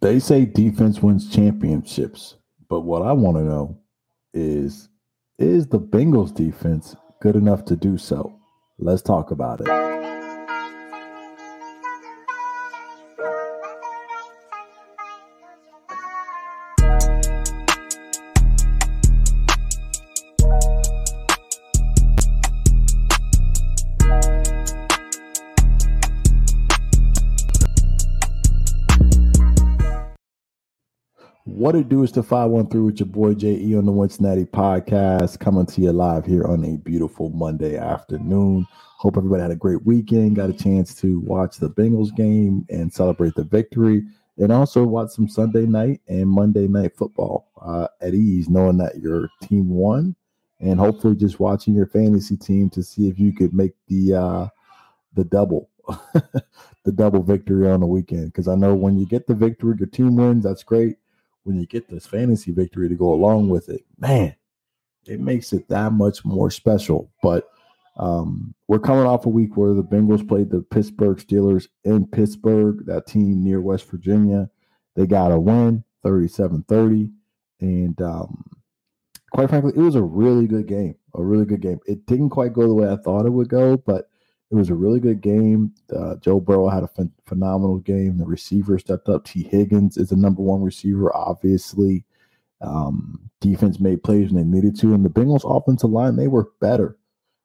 They 0.00 0.18
say 0.18 0.46
defense 0.46 1.02
wins 1.02 1.28
championships, 1.28 2.36
but 2.70 2.80
what 2.80 3.02
I 3.02 3.12
want 3.12 3.36
to 3.36 3.42
know 3.42 3.78
is 4.32 4.88
is 5.38 5.66
the 5.66 5.80
Bengals 5.80 6.34
defense 6.34 6.96
good 7.20 7.36
enough 7.36 7.66
to 7.66 7.76
do 7.76 7.98
so? 7.98 8.34
Let's 8.78 9.02
talk 9.02 9.30
about 9.30 9.60
it. 9.60 9.89
What 31.50 31.74
it 31.74 31.88
do 31.88 32.04
is 32.04 32.12
the 32.12 32.22
513 32.22 32.86
with 32.86 33.00
your 33.00 33.08
boy 33.08 33.34
JE 33.34 33.74
on 33.74 33.84
the 33.84 33.92
Wincinnati 33.92 34.48
podcast, 34.48 35.40
coming 35.40 35.66
to 35.66 35.80
you 35.80 35.90
live 35.90 36.24
here 36.24 36.44
on 36.44 36.64
a 36.64 36.76
beautiful 36.76 37.28
Monday 37.30 37.76
afternoon. 37.76 38.68
Hope 38.70 39.16
everybody 39.16 39.42
had 39.42 39.50
a 39.50 39.56
great 39.56 39.84
weekend, 39.84 40.36
got 40.36 40.48
a 40.48 40.52
chance 40.52 40.94
to 41.00 41.18
watch 41.20 41.56
the 41.56 41.68
Bengals 41.68 42.14
game 42.14 42.64
and 42.70 42.92
celebrate 42.92 43.34
the 43.34 43.42
victory, 43.42 44.04
and 44.38 44.52
also 44.52 44.84
watch 44.84 45.10
some 45.10 45.28
Sunday 45.28 45.66
night 45.66 46.00
and 46.06 46.28
Monday 46.28 46.68
night 46.68 46.96
football 46.96 47.50
uh, 47.60 47.88
at 48.00 48.14
ease, 48.14 48.48
knowing 48.48 48.78
that 48.78 49.00
your 49.00 49.28
team 49.42 49.68
won, 49.68 50.14
and 50.60 50.78
hopefully 50.78 51.16
just 51.16 51.40
watching 51.40 51.74
your 51.74 51.88
fantasy 51.88 52.36
team 52.36 52.70
to 52.70 52.82
see 52.82 53.08
if 53.08 53.18
you 53.18 53.32
could 53.32 53.52
make 53.52 53.72
the 53.88 54.14
uh, 54.14 54.46
the 55.14 55.24
double 55.24 55.68
the 56.84 56.92
double 56.94 57.24
victory 57.24 57.68
on 57.68 57.80
the 57.80 57.86
weekend. 57.86 58.26
Because 58.26 58.46
I 58.46 58.54
know 58.54 58.76
when 58.76 58.96
you 58.96 59.04
get 59.04 59.26
the 59.26 59.34
victory, 59.34 59.74
your 59.80 59.88
team 59.88 60.14
wins, 60.14 60.44
that's 60.44 60.62
great 60.62 60.96
when 61.44 61.58
you 61.58 61.66
get 61.66 61.88
this 61.88 62.06
fantasy 62.06 62.52
victory 62.52 62.88
to 62.88 62.94
go 62.94 63.12
along 63.12 63.48
with 63.48 63.68
it, 63.68 63.84
man, 63.98 64.34
it 65.06 65.20
makes 65.20 65.52
it 65.52 65.68
that 65.68 65.92
much 65.92 66.24
more 66.24 66.50
special. 66.50 67.10
But 67.22 67.48
um, 67.96 68.54
we're 68.68 68.78
coming 68.78 69.06
off 69.06 69.26
a 69.26 69.30
week 69.30 69.56
where 69.56 69.74
the 69.74 69.82
Bengals 69.82 70.26
played 70.26 70.50
the 70.50 70.62
Pittsburgh 70.62 71.18
Steelers 71.18 71.68
in 71.84 72.06
Pittsburgh, 72.06 72.86
that 72.86 73.06
team 73.06 73.42
near 73.42 73.60
West 73.60 73.90
Virginia. 73.90 74.50
They 74.96 75.06
got 75.06 75.32
a 75.32 75.38
win 75.38 75.84
37 76.02 76.64
30. 76.68 77.10
And 77.60 78.00
um, 78.00 78.44
quite 79.32 79.48
frankly, 79.48 79.72
it 79.76 79.80
was 79.80 79.94
a 79.94 80.02
really 80.02 80.46
good 80.46 80.66
game. 80.66 80.94
A 81.14 81.22
really 81.22 81.44
good 81.44 81.60
game. 81.60 81.80
It 81.86 82.06
didn't 82.06 82.30
quite 82.30 82.52
go 82.52 82.66
the 82.66 82.74
way 82.74 82.90
I 82.90 82.96
thought 82.96 83.26
it 83.26 83.32
would 83.32 83.48
go, 83.48 83.76
but 83.76 84.09
it 84.50 84.54
was 84.56 84.70
a 84.70 84.74
really 84.74 84.98
good 84.98 85.20
game. 85.20 85.72
Uh, 85.94 86.16
Joe 86.16 86.40
Burrow 86.40 86.68
had 86.68 86.82
a 86.82 86.88
ph- 86.88 87.08
phenomenal 87.26 87.78
game. 87.78 88.18
The 88.18 88.26
receiver 88.26 88.78
stepped 88.78 89.08
up. 89.08 89.24
Tee 89.24 89.44
Higgins 89.44 89.96
is 89.96 90.08
the 90.08 90.16
number 90.16 90.42
one 90.42 90.60
receiver, 90.60 91.14
obviously. 91.14 92.04
Um, 92.60 93.30
defense 93.40 93.78
made 93.78 94.02
plays 94.02 94.32
when 94.32 94.42
they 94.42 94.56
needed 94.56 94.78
to. 94.80 94.92
And 94.92 95.04
the 95.04 95.08
Bengals 95.08 95.44
offensive 95.44 95.90
line, 95.90 96.16
they 96.16 96.26
were 96.28 96.50
better. 96.60 96.98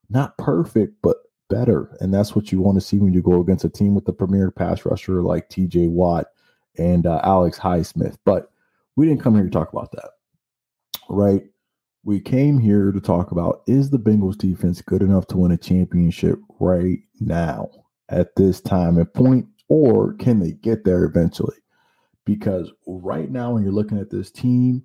Not 0.10 0.38
perfect, 0.38 0.96
but 1.04 1.18
better. 1.48 1.96
And 2.00 2.12
that's 2.12 2.36
what 2.36 2.52
you 2.52 2.60
want 2.60 2.78
to 2.78 2.86
see 2.86 2.98
when 2.98 3.14
you 3.14 3.22
go 3.22 3.40
against 3.40 3.66
a 3.66 3.70
team 3.70 3.94
with 3.94 4.06
the 4.06 4.14
premier 4.14 4.50
pass 4.50 4.84
rusher 4.84 5.22
like 5.22 5.50
TJ 5.50 5.90
Watt 5.90 6.28
and 6.78 7.06
uh, 7.06 7.22
Alex 7.24 7.60
Highsmith. 7.60 8.18
But 8.26 8.52
we 8.96 9.06
didn't 9.06 9.22
come 9.22 9.36
here 9.36 9.44
to 9.44 9.50
talk 9.50 9.72
about 9.72 9.92
that, 9.92 10.10
right? 11.08 11.44
We 12.06 12.20
came 12.20 12.60
here 12.60 12.92
to 12.92 13.02
talk 13.02 13.32
about 13.32 13.64
is 13.66 13.90
the 13.90 13.98
Bengals 13.98 14.38
defense 14.38 14.80
good 14.80 15.02
enough 15.02 15.26
to 15.28 15.38
win 15.38 15.52
a 15.52 15.58
championship 15.58 16.40
right 16.60 17.00
now 17.20 17.68
at 18.10 18.36
this 18.36 18.62
time 18.62 18.98
and 19.00 19.12
point, 19.12 19.48
or 19.70 20.14
can 20.14 20.40
they 20.40 20.52
get 20.52 20.86
there 20.86 21.04
eventually? 21.04 21.58
Because 22.24 22.72
right 22.86 23.30
now, 23.30 23.54
when 23.54 23.64
you're 23.64 23.74
looking 23.74 24.00
at 24.00 24.12
this 24.12 24.30
team, 24.30 24.84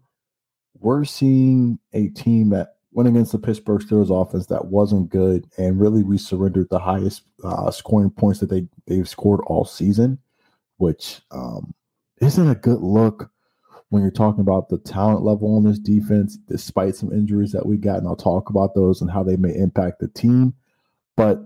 we're 0.78 1.04
seeing 1.04 1.78
a 1.92 2.08
team 2.08 2.48
that 2.50 2.76
went 2.92 3.08
against 3.08 3.32
the 3.32 3.38
Pittsburgh 3.38 3.82
Steelers 3.82 4.10
offense 4.10 4.46
that 4.46 4.66
wasn't 4.66 5.10
good, 5.10 5.46
and 5.58 5.78
really 5.78 6.02
we 6.02 6.16
surrendered 6.16 6.68
the 6.70 6.78
highest 6.78 7.22
uh, 7.44 7.70
scoring 7.70 8.10
points 8.10 8.40
that 8.40 8.48
they 8.48 8.66
they've 8.86 9.08
scored 9.08 9.40
all 9.46 9.66
season, 9.66 10.18
which 10.78 11.20
um, 11.30 11.74
isn't 12.22 12.48
a 12.48 12.54
good 12.54 12.80
look 12.80 13.30
when 13.90 14.02
you're 14.02 14.10
talking 14.10 14.40
about 14.40 14.68
the 14.68 14.78
talent 14.78 15.24
level 15.24 15.56
on 15.56 15.64
this 15.64 15.78
defense, 15.78 16.36
despite 16.36 16.94
some 16.96 17.12
injuries 17.12 17.52
that 17.52 17.66
we 17.66 17.76
got, 17.76 17.98
and 17.98 18.06
I'll 18.08 18.16
talk 18.16 18.48
about 18.48 18.74
those 18.74 19.00
and 19.02 19.10
how 19.10 19.22
they 19.22 19.36
may 19.36 19.54
impact 19.54 19.98
the 19.98 20.08
team. 20.08 20.54
But 21.16 21.40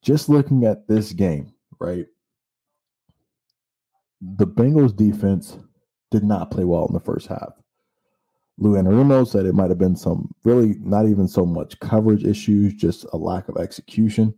just 0.00 0.28
looking 0.28 0.64
at 0.64 0.86
this 0.86 1.12
game, 1.12 1.52
right? 1.80 2.06
The 4.20 4.46
Bengals 4.46 4.96
defense 4.96 5.58
did 6.10 6.24
not 6.24 6.50
play 6.50 6.64
well 6.64 6.86
in 6.86 6.94
the 6.94 7.00
first 7.00 7.26
half. 7.26 7.52
Lou 8.58 8.72
Anarumo 8.72 9.26
said 9.26 9.46
it 9.46 9.54
might 9.54 9.70
have 9.70 9.78
been 9.78 9.96
some 9.96 10.34
really 10.44 10.76
not 10.80 11.06
even 11.08 11.28
so 11.28 11.44
much 11.44 11.78
coverage 11.80 12.24
issues, 12.24 12.74
just 12.74 13.06
a 13.12 13.16
lack 13.16 13.48
of 13.48 13.56
execution 13.56 14.34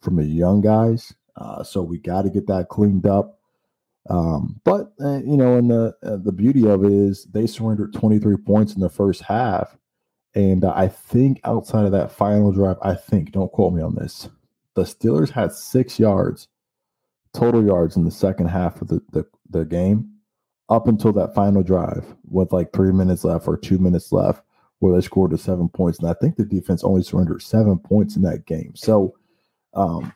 from 0.00 0.16
the 0.16 0.24
young 0.24 0.60
guys. 0.60 1.12
Uh, 1.36 1.62
so 1.62 1.82
we 1.82 1.98
got 1.98 2.22
to 2.22 2.30
get 2.30 2.46
that 2.46 2.68
cleaned 2.68 3.06
up. 3.06 3.39
Um, 4.10 4.60
but 4.64 4.92
uh, 5.00 5.18
you 5.18 5.36
know, 5.36 5.56
and 5.56 5.70
the 5.70 5.94
uh, 6.02 6.16
the 6.16 6.32
beauty 6.32 6.68
of 6.68 6.84
it 6.84 6.92
is 6.92 7.24
they 7.26 7.46
surrendered 7.46 7.94
23 7.94 8.36
points 8.38 8.74
in 8.74 8.80
the 8.80 8.90
first 8.90 9.22
half, 9.22 9.78
and 10.34 10.64
uh, 10.64 10.72
I 10.76 10.88
think 10.88 11.40
outside 11.44 11.86
of 11.86 11.92
that 11.92 12.12
final 12.12 12.52
drive, 12.52 12.76
I 12.82 12.94
think 12.94 13.32
don't 13.32 13.52
quote 13.52 13.72
me 13.72 13.82
on 13.82 13.94
this, 13.94 14.28
the 14.74 14.82
Steelers 14.82 15.30
had 15.30 15.52
six 15.52 15.98
yards 15.98 16.48
total 17.32 17.64
yards 17.64 17.96
in 17.96 18.04
the 18.04 18.10
second 18.10 18.48
half 18.48 18.80
of 18.82 18.88
the, 18.88 19.00
the, 19.12 19.24
the 19.50 19.64
game 19.64 20.10
up 20.68 20.86
until 20.88 21.12
that 21.12 21.34
final 21.34 21.62
drive 21.62 22.04
with 22.28 22.52
like 22.52 22.72
three 22.72 22.92
minutes 22.92 23.24
left 23.24 23.46
or 23.46 23.56
two 23.56 23.78
minutes 23.78 24.12
left 24.12 24.42
where 24.78 24.94
they 24.94 25.00
scored 25.00 25.30
the 25.30 25.38
seven 25.38 25.68
points. 25.68 25.98
And 25.98 26.08
I 26.08 26.14
think 26.14 26.36
the 26.36 26.44
defense 26.44 26.84
only 26.84 27.02
surrendered 27.02 27.42
seven 27.42 27.78
points 27.78 28.16
in 28.16 28.22
that 28.22 28.46
game. 28.46 28.72
So 28.74 29.14
um 29.74 30.12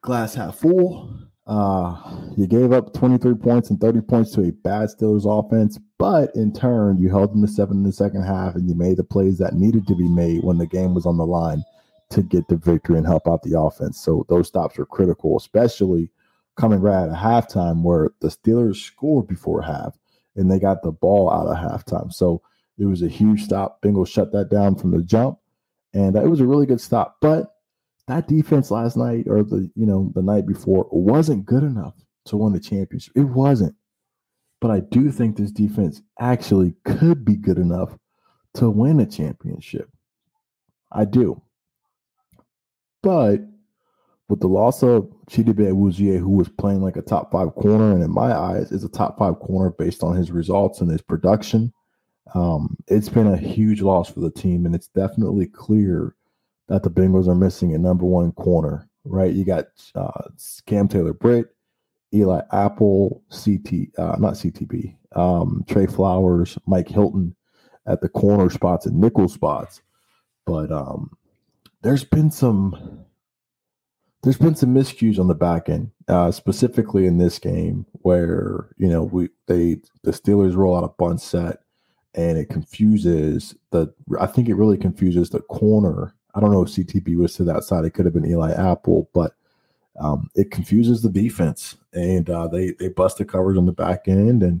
glass 0.00 0.34
half 0.34 0.56
full. 0.56 1.10
Uh, 1.46 1.94
you 2.36 2.46
gave 2.46 2.72
up 2.72 2.94
23 2.94 3.34
points 3.34 3.68
and 3.68 3.80
30 3.80 4.00
points 4.00 4.30
to 4.32 4.42
a 4.42 4.50
bad 4.50 4.88
Steelers 4.88 5.26
offense, 5.26 5.78
but 5.98 6.34
in 6.34 6.52
turn, 6.52 6.98
you 6.98 7.10
held 7.10 7.32
them 7.32 7.42
to 7.42 7.52
seven 7.52 7.78
in 7.78 7.82
the 7.82 7.92
second 7.92 8.22
half 8.22 8.54
and 8.54 8.68
you 8.68 8.74
made 8.74 8.96
the 8.96 9.04
plays 9.04 9.38
that 9.38 9.54
needed 9.54 9.86
to 9.86 9.94
be 9.94 10.08
made 10.08 10.42
when 10.42 10.58
the 10.58 10.66
game 10.66 10.94
was 10.94 11.04
on 11.04 11.18
the 11.18 11.26
line 11.26 11.62
to 12.10 12.22
get 12.22 12.48
the 12.48 12.56
victory 12.56 12.96
and 12.96 13.06
help 13.06 13.28
out 13.28 13.42
the 13.42 13.58
offense. 13.58 14.00
So 14.00 14.24
those 14.28 14.48
stops 14.48 14.78
were 14.78 14.86
critical, 14.86 15.36
especially 15.36 16.10
coming 16.56 16.80
right 16.80 17.08
at 17.08 17.16
halftime 17.16 17.82
where 17.82 18.10
the 18.20 18.28
Steelers 18.28 18.76
scored 18.76 19.26
before 19.26 19.60
half 19.60 19.98
and 20.36 20.50
they 20.50 20.58
got 20.58 20.82
the 20.82 20.92
ball 20.92 21.30
out 21.30 21.46
of 21.46 21.56
halftime. 21.56 22.12
So 22.12 22.42
it 22.78 22.86
was 22.86 23.02
a 23.02 23.08
huge 23.08 23.42
stop. 23.42 23.82
Bengals 23.82 24.08
shut 24.08 24.32
that 24.32 24.50
down 24.50 24.76
from 24.76 24.90
the 24.90 25.02
jump, 25.02 25.38
and 25.92 26.16
it 26.16 26.28
was 26.28 26.40
a 26.40 26.46
really 26.46 26.66
good 26.66 26.80
stop. 26.80 27.16
But 27.20 27.53
that 28.06 28.28
defense 28.28 28.70
last 28.70 28.96
night 28.96 29.26
or 29.28 29.42
the 29.42 29.70
you 29.74 29.86
know 29.86 30.12
the 30.14 30.22
night 30.22 30.46
before 30.46 30.86
wasn't 30.90 31.46
good 31.46 31.62
enough 31.62 31.94
to 32.26 32.36
win 32.36 32.52
the 32.52 32.60
championship. 32.60 33.12
It 33.16 33.24
wasn't. 33.24 33.74
But 34.60 34.70
I 34.70 34.80
do 34.80 35.10
think 35.10 35.36
this 35.36 35.50
defense 35.50 36.00
actually 36.18 36.74
could 36.84 37.24
be 37.24 37.36
good 37.36 37.58
enough 37.58 37.98
to 38.54 38.70
win 38.70 39.00
a 39.00 39.06
championship. 39.06 39.90
I 40.90 41.04
do. 41.04 41.42
But 43.02 43.40
with 44.28 44.40
the 44.40 44.48
loss 44.48 44.82
of 44.82 45.12
Chidobe 45.28 45.70
Awuzie, 45.70 46.18
who 46.18 46.30
was 46.30 46.48
playing 46.48 46.82
like 46.82 46.96
a 46.96 47.02
top 47.02 47.30
five 47.30 47.54
corner, 47.54 47.92
and 47.92 48.02
in 48.02 48.10
my 48.10 48.34
eyes 48.34 48.72
is 48.72 48.84
a 48.84 48.88
top 48.88 49.18
five 49.18 49.38
corner 49.40 49.70
based 49.70 50.02
on 50.02 50.16
his 50.16 50.30
results 50.30 50.80
and 50.80 50.90
his 50.90 51.02
production, 51.02 51.72
um, 52.34 52.76
it's 52.88 53.10
been 53.10 53.26
a 53.26 53.36
huge 53.36 53.82
loss 53.82 54.10
for 54.10 54.20
the 54.20 54.30
team, 54.30 54.64
and 54.64 54.74
it's 54.74 54.88
definitely 54.88 55.46
clear 55.46 56.14
that 56.68 56.82
the 56.82 56.90
Bengals 56.90 57.28
are 57.28 57.34
missing 57.34 57.74
a 57.74 57.78
number 57.78 58.04
one 58.04 58.32
corner, 58.32 58.88
right? 59.04 59.32
You 59.32 59.44
got 59.44 59.66
uh, 59.94 60.28
Cam 60.66 60.88
Taylor 60.88 61.12
Britt, 61.12 61.54
Eli 62.12 62.42
Apple, 62.52 63.22
CT, 63.30 63.88
uh, 63.98 64.16
not 64.18 64.34
CTB, 64.34 64.96
um, 65.16 65.64
Tre 65.68 65.86
Flowers, 65.86 66.58
Mike 66.66 66.88
Hilton 66.88 67.34
at 67.86 68.00
the 68.00 68.08
corner 68.08 68.48
spots 68.50 68.86
and 68.86 68.98
nickel 68.98 69.28
spots. 69.28 69.82
But 70.46 70.72
um, 70.72 71.10
there's 71.82 72.04
been 72.04 72.30
some 72.30 73.04
there's 74.22 74.38
been 74.38 74.54
some 74.54 74.74
miscues 74.74 75.18
on 75.18 75.28
the 75.28 75.34
back 75.34 75.68
end, 75.68 75.90
uh, 76.08 76.30
specifically 76.30 77.06
in 77.06 77.18
this 77.18 77.38
game 77.38 77.84
where 77.92 78.70
you 78.78 78.88
know 78.88 79.02
we 79.02 79.28
they 79.46 79.76
the 80.02 80.12
Steelers 80.12 80.56
roll 80.56 80.76
out 80.76 80.84
a 80.84 80.88
bunt 80.88 81.20
set 81.20 81.60
and 82.14 82.38
it 82.38 82.48
confuses 82.48 83.54
the 83.70 83.92
I 84.18 84.26
think 84.26 84.48
it 84.48 84.54
really 84.54 84.78
confuses 84.78 85.30
the 85.30 85.40
corner 85.40 86.14
I 86.34 86.40
don't 86.40 86.50
know 86.50 86.62
if 86.62 86.70
CTB 86.70 87.16
was 87.16 87.34
to 87.34 87.44
that 87.44 87.64
side. 87.64 87.84
It 87.84 87.90
could 87.94 88.04
have 88.06 88.14
been 88.14 88.26
Eli 88.26 88.52
Apple, 88.52 89.08
but 89.14 89.34
um, 90.00 90.28
it 90.34 90.50
confuses 90.50 91.02
the 91.02 91.08
defense, 91.08 91.76
and 91.92 92.28
uh, 92.28 92.48
they 92.48 92.72
they 92.72 92.88
busted 92.88 93.28
coverage 93.28 93.56
on 93.56 93.66
the 93.66 93.72
back 93.72 94.08
end, 94.08 94.42
and 94.42 94.60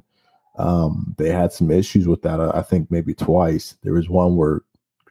um, 0.56 1.14
they 1.18 1.30
had 1.30 1.52
some 1.52 1.70
issues 1.70 2.06
with 2.06 2.22
that. 2.22 2.40
I 2.40 2.62
think 2.62 2.90
maybe 2.90 3.14
twice. 3.14 3.76
There 3.82 3.94
was 3.94 4.08
one 4.08 4.36
where 4.36 4.60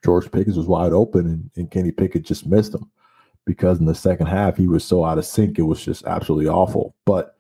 George 0.03 0.31
Pickens 0.31 0.57
was 0.57 0.67
wide 0.67 0.93
open, 0.93 1.27
and, 1.27 1.51
and 1.57 1.71
Kenny 1.71 1.91
Pickett 1.91 2.23
just 2.23 2.45
missed 2.45 2.73
him 2.73 2.89
because 3.45 3.79
in 3.79 3.85
the 3.85 3.95
second 3.95 4.27
half 4.27 4.55
he 4.55 4.67
was 4.67 4.85
so 4.85 5.03
out 5.03 5.17
of 5.17 5.25
sync. 5.25 5.59
It 5.59 5.63
was 5.63 5.83
just 5.83 6.05
absolutely 6.05 6.47
awful. 6.47 6.95
But 7.05 7.35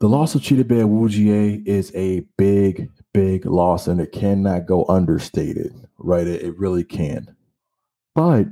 The 0.00 0.08
loss 0.08 0.34
of 0.34 0.40
Chidobe 0.40 0.82
Awuzie 0.82 1.66
is 1.66 1.92
a 1.94 2.20
big, 2.38 2.88
big 3.12 3.44
loss, 3.44 3.86
and 3.86 4.00
it 4.00 4.12
cannot 4.12 4.64
go 4.66 4.86
understated, 4.88 5.74
right? 5.98 6.26
It, 6.26 6.42
it 6.42 6.58
really 6.58 6.84
can. 6.84 7.36
But 8.14 8.46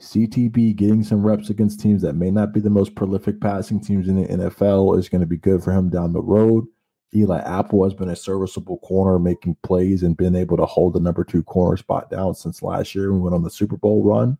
CTB 0.00 0.76
getting 0.76 1.02
some 1.02 1.26
reps 1.26 1.50
against 1.50 1.80
teams 1.80 2.02
that 2.02 2.14
may 2.14 2.30
not 2.30 2.52
be 2.52 2.60
the 2.60 2.70
most 2.70 2.94
prolific 2.94 3.40
passing 3.40 3.80
teams 3.80 4.08
in 4.08 4.16
the 4.16 4.28
NFL 4.28 4.98
is 4.98 5.08
going 5.08 5.20
to 5.20 5.26
be 5.26 5.36
good 5.36 5.62
for 5.62 5.72
him 5.72 5.90
down 5.90 6.12
the 6.12 6.22
road. 6.22 6.66
Eli 7.14 7.40
Apple 7.40 7.82
has 7.84 7.92
been 7.92 8.08
a 8.08 8.16
serviceable 8.16 8.78
corner, 8.78 9.18
making 9.18 9.56
plays 9.62 10.02
and 10.02 10.16
been 10.16 10.36
able 10.36 10.56
to 10.56 10.64
hold 10.64 10.94
the 10.94 11.00
number 11.00 11.24
two 11.24 11.42
corner 11.42 11.76
spot 11.76 12.08
down 12.08 12.34
since 12.34 12.62
last 12.62 12.94
year. 12.94 13.12
We 13.12 13.18
went 13.18 13.34
on 13.34 13.42
the 13.42 13.50
Super 13.50 13.76
Bowl 13.76 14.04
run. 14.04 14.38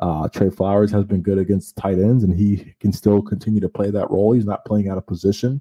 Uh, 0.00 0.28
Tre 0.28 0.50
Flowers 0.50 0.90
has 0.92 1.04
been 1.04 1.22
good 1.22 1.38
against 1.38 1.76
tight 1.76 1.98
ends, 1.98 2.24
and 2.24 2.34
he 2.34 2.74
can 2.80 2.92
still 2.92 3.20
continue 3.20 3.60
to 3.60 3.68
play 3.68 3.90
that 3.90 4.10
role. 4.10 4.32
He's 4.32 4.44
not 4.44 4.64
playing 4.64 4.88
out 4.88 4.98
of 4.98 5.06
position. 5.06 5.60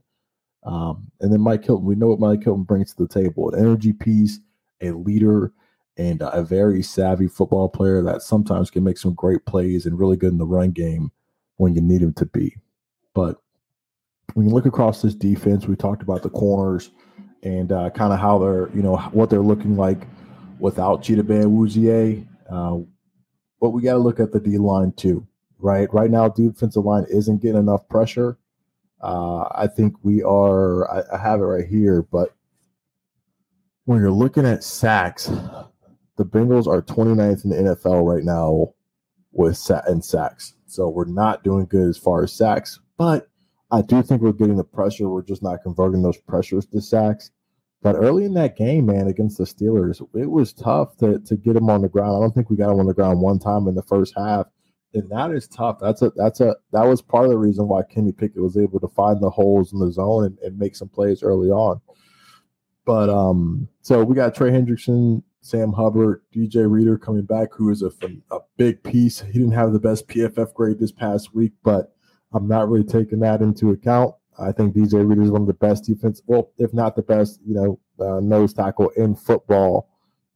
Um, 0.63 1.12
and 1.19 1.33
then 1.33 1.42
Mike 1.42 1.66
Hilton, 1.66 1.86
we 1.86 1.95
know 1.95 2.07
what 2.07 2.19
Mike 2.19 2.44
Hilton 2.44 2.63
brings 2.63 2.94
to 2.94 3.04
the 3.04 3.13
table 3.13 3.51
an 3.51 3.59
energy 3.59 3.94
piece, 3.94 4.39
a 4.81 4.92
leader, 4.92 5.54
and 5.98 6.22
a 6.22 6.44
very 6.44 6.81
savvy 6.81 7.28
football 7.28 7.69
player 7.69 8.01
that 8.01 8.22
sometimes 8.22 8.72
can 8.72 8.84
make 8.84 8.98
some 8.98 9.13
great 9.13 9.45
plays 9.45 9.86
and 9.86 10.00
really 10.00 10.18
good 10.18 10.31
in 10.31 10.38
the 10.38 10.45
run 10.45 10.72
game 10.72 11.12
when 11.57 11.75
you 11.75 11.81
need 11.81 12.01
him 12.01 12.13
to 12.13 12.25
be. 12.25 12.56
But 13.13 13.38
when 14.34 14.48
you 14.48 14.54
look 14.54 14.66
across 14.66 15.01
this 15.01 15.13
defense, 15.13 15.68
we 15.68 15.75
talked 15.75 16.01
about 16.01 16.24
the 16.24 16.30
corners 16.30 16.92
and 17.44 17.72
uh, 17.72 17.90
kind 17.92 18.12
of 18.12 18.19
how 18.19 18.40
they're, 18.40 18.69
you 18.75 18.81
know, 18.81 18.98
what 19.12 19.30
they're 19.30 19.42
looking 19.42 19.78
like 19.78 20.07
without 20.60 21.04
Chidobe 21.04 21.44
Awuzie. 21.44 22.25
Uh, 22.50 22.80
but 23.62 23.69
we 23.69 23.81
got 23.81 23.94
to 23.94 24.00
look 24.00 24.19
at 24.19 24.31
the 24.31 24.40
D 24.40 24.57
line 24.57 24.94
too, 24.94 25.28
right? 25.60 25.94
Right 25.94 26.10
now, 26.10 26.28
defensive 26.28 26.86
line 26.86 27.06
isn't 27.10 27.42
getting 27.42 27.60
enough 27.60 27.88
pressure. 27.88 28.38
Uh, 29.01 29.44
I 29.51 29.68
think 29.68 29.95
we 30.04 30.24
are, 30.24 30.90
I, 30.90 31.16
I 31.16 31.18
have 31.22 31.40
it 31.42 31.44
right 31.44 31.68
here, 31.68 32.01
but 32.01 32.34
when 33.86 34.00
you're 34.00 34.12
looking 34.12 34.45
at 34.45 34.63
sacks, 34.63 35.30
the 36.18 36.25
Bengals 36.25 36.68
are 36.68 36.81
29th 36.81 37.44
in 37.44 37.50
the 37.50 37.75
NFL 37.75 38.06
right 38.06 38.24
now 38.24 38.74
with 39.31 39.57
sa- 39.57 39.81
and 39.88 40.04
sacks. 40.04 40.54
So 40.65 40.89
we're 40.89 41.06
not 41.06 41.44
doing 41.44 41.65
good 41.65 41.89
as 41.89 41.98
far 41.98 42.24
as 42.24 42.33
sacks, 42.33 42.80
but 42.98 43.30
I 43.71 43.81
do 43.81 44.04
think 44.04 44.21
we're 44.21 44.33
getting 44.33 44.57
the 44.57 44.63
pressure. 44.63 45.10
We're 45.10 45.24
just 45.24 45.42
not 45.42 45.63
converting 45.63 46.04
those 46.04 46.18
pressures 46.18 46.65
to 46.68 46.81
sacks. 46.81 47.31
But 47.81 47.95
early 47.95 48.24
in 48.24 48.33
that 48.36 48.56
game, 48.56 48.86
man, 48.86 49.07
against 49.07 49.38
the 49.38 49.44
Steelers, 49.44 50.01
it 50.15 50.31
was 50.31 50.54
tough 50.54 50.95
to, 50.98 51.19
to 51.19 51.36
get 51.36 51.56
him 51.56 51.69
on 51.69 51.81
the 51.81 51.89
ground. 51.89 52.16
I 52.16 52.19
don't 52.21 52.33
think 52.33 52.50
we 52.50 52.56
got 52.56 52.71
him 52.71 52.80
on 52.80 52.86
the 52.86 52.94
ground 52.94 53.19
one 53.19 53.39
time 53.39 53.68
in 53.68 53.75
the 53.75 53.83
first 53.83 54.13
half. 54.16 54.45
And 54.94 55.09
that 55.09 55.31
is 55.31 55.48
tough. 55.48 55.80
That's 55.81 56.04
a 56.04 56.12
that's 56.16 56.39
a 56.39 56.56
that 56.71 56.83
was 56.83 57.01
part 57.01 57.25
of 57.25 57.31
the 57.31 57.38
reason 57.38 57.68
why 57.68 57.81
Kenny 57.81 58.12
Pickett 58.12 58.42
was 58.42 58.57
able 58.57 58.80
to 58.80 58.88
find 58.88 59.19
the 59.21 59.30
holes 59.30 59.74
in 59.74 59.80
the 59.80 59.92
zone 59.92 60.25
and, 60.25 60.38
and 60.39 60.57
make 60.57 60.75
some 60.75 60.88
plays 60.88 61.24
early 61.24 61.50
on. 61.50 61.81
But 62.86 63.09
um, 63.09 63.68
so 63.81 64.04
we 64.04 64.16
got 64.16 64.36
Trey 64.36 64.51
Hendrickson 64.51 65.24
Sam 65.44 65.74
Hubbard, 65.74 66.22
DJ 66.34 66.72
Reader 66.72 66.98
coming 66.98 67.25
back, 67.25 67.50
who 67.54 67.69
is 67.69 67.81
a, 67.81 67.92
a 68.31 68.40
big 68.56 68.81
piece. 68.81 69.19
He 69.19 69.34
didn't 69.34 69.51
have 69.51 69.74
the 69.74 69.80
best 69.80 70.07
PFF 70.07 70.54
grade 70.54 70.80
this 70.80 70.94
past 70.94 71.36
week, 71.36 71.51
but 71.63 71.94
I'm 72.31 72.48
not 72.48 72.69
really 72.69 72.86
taking 72.86 73.19
that 73.19 73.42
into 73.42 73.72
account. 73.72 74.16
I 74.40 74.54
think 74.54 74.74
DJ 74.74 75.06
Reader 75.06 75.22
is 75.22 75.31
one 75.31 75.42
of 75.42 75.48
the 75.48 75.54
best 75.54 75.84
defense, 75.84 76.22
well, 76.28 76.51
if 76.57 76.74
not 76.74 76.95
the 76.95 77.01
best, 77.01 77.42
you 77.45 77.54
know, 77.54 77.80
uh, 78.00 78.22
nose 78.22 78.54
tackle 78.54 78.90
in 78.95 79.16
football. 79.16 79.90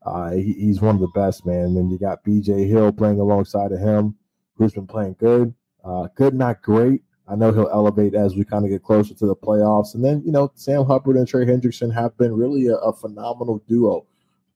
Uh, 0.05 0.31
he, 0.31 0.51
he's 0.51 0.81
one 0.81 0.95
of 0.95 1.01
the 1.01 1.07
best, 1.15 1.45
man. 1.45 1.77
And 1.77 1.89
you 1.89 1.97
got 1.97 2.25
BJ 2.25 2.67
Hill 2.67 2.91
playing 2.91 3.21
alongside 3.21 3.71
of 3.71 3.79
him, 3.79 4.13
who's 4.55 4.73
been 4.73 4.87
playing 4.87 5.15
good. 5.19 5.53
Uh, 5.85 6.09
good, 6.15 6.33
not 6.33 6.61
great. 6.61 7.01
I 7.29 7.35
know 7.35 7.53
he'll 7.53 7.69
elevate 7.69 8.13
as 8.13 8.35
we 8.35 8.43
kind 8.43 8.65
of 8.65 8.71
get 8.71 8.83
closer 8.83 9.13
to 9.13 9.25
the 9.25 9.35
playoffs. 9.35 9.95
And 9.95 10.03
then, 10.03 10.21
you 10.25 10.33
know, 10.33 10.51
Sam 10.55 10.85
Hubbard 10.85 11.15
and 11.15 11.27
Trey 11.27 11.45
Hendrickson 11.45 11.93
have 11.93 12.17
been 12.17 12.33
really 12.33 12.67
a, 12.67 12.75
a 12.75 12.93
phenomenal 12.93 13.63
duo 13.69 14.05